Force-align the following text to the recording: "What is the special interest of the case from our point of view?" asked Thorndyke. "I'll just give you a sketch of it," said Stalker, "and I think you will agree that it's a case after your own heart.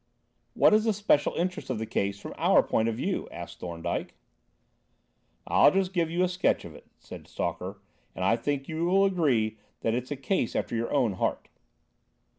"What 0.55 0.73
is 0.73 0.85
the 0.85 0.93
special 0.93 1.35
interest 1.35 1.69
of 1.69 1.77
the 1.77 1.85
case 1.85 2.19
from 2.19 2.33
our 2.35 2.63
point 2.63 2.89
of 2.89 2.95
view?" 2.95 3.27
asked 3.31 3.59
Thorndyke. 3.59 4.15
"I'll 5.45 5.69
just 5.69 5.93
give 5.93 6.09
you 6.09 6.23
a 6.23 6.27
sketch 6.27 6.65
of 6.65 6.73
it," 6.73 6.87
said 6.97 7.27
Stalker, 7.27 7.79
"and 8.15 8.25
I 8.25 8.35
think 8.35 8.67
you 8.67 8.85
will 8.85 9.05
agree 9.05 9.59
that 9.81 9.93
it's 9.93 10.09
a 10.09 10.15
case 10.15 10.55
after 10.55 10.75
your 10.75 10.91
own 10.91 11.13
heart. 11.13 11.49